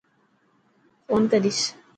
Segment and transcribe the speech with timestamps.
[1.05, 1.59] فون ڪريس.